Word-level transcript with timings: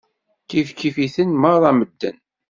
Kifkif-iten 0.49 1.29
meṛṛa 1.41 1.71
medden. 1.77 2.17